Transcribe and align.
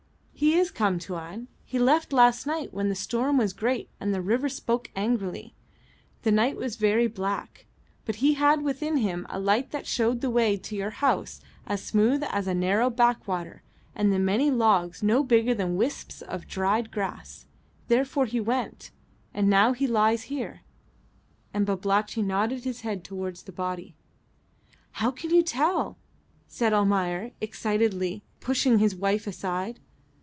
"He 0.33 0.55
is 0.55 0.71
come, 0.71 0.97
Tuan. 0.97 1.49
He 1.63 1.77
left 1.77 2.11
last 2.11 2.47
night 2.47 2.73
when 2.73 2.89
the 2.89 2.95
storm 2.95 3.37
was 3.37 3.53
great 3.53 3.89
and 3.99 4.11
the 4.11 4.23
river 4.23 4.49
spoke 4.49 4.89
angrily. 4.95 5.53
The 6.23 6.31
night 6.31 6.57
was 6.57 6.77
very 6.77 7.05
black, 7.05 7.67
but 8.05 8.15
he 8.15 8.33
had 8.33 8.63
within 8.63 8.97
him 8.97 9.27
a 9.29 9.39
light 9.39 9.69
that 9.69 9.85
showed 9.85 10.19
the 10.19 10.31
way 10.31 10.57
to 10.57 10.75
your 10.75 10.89
house 10.89 11.41
as 11.67 11.83
smooth 11.83 12.23
as 12.27 12.47
a 12.47 12.55
narrow 12.55 12.89
backwater, 12.89 13.61
and 13.93 14.11
the 14.11 14.17
many 14.17 14.49
logs 14.49 15.03
no 15.03 15.23
bigger 15.23 15.53
than 15.53 15.77
wisps 15.77 16.23
of 16.23 16.47
dried 16.47 16.89
grass. 16.89 17.45
Therefore 17.87 18.25
he 18.25 18.39
went; 18.39 18.89
and 19.35 19.47
now 19.47 19.73
he 19.73 19.85
lies 19.85 20.23
here." 20.23 20.61
And 21.53 21.67
Babalatchi 21.67 22.23
nodded 22.23 22.63
his 22.63 22.81
head 22.81 23.03
towards 23.03 23.43
the 23.43 23.51
body. 23.51 23.93
"How 24.93 25.11
can 25.11 25.29
you 25.29 25.43
tell?" 25.43 25.97
said 26.47 26.73
Almayer, 26.73 27.29
excitedly, 27.41 28.23
pushing 28.39 28.79
his 28.79 28.95
wife 28.95 29.27
aside. 29.27 29.79